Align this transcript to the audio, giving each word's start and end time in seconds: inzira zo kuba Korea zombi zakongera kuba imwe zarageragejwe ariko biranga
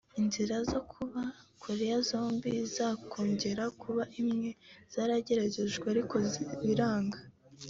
inzira 0.21 0.55
zo 0.71 0.81
kuba 0.91 1.21
Korea 1.63 1.97
zombi 2.09 2.53
zakongera 2.75 3.63
kuba 3.81 4.03
imwe 4.21 4.49
zarageragejwe 4.93 5.85
ariko 5.93 6.15
biranga 6.65 7.19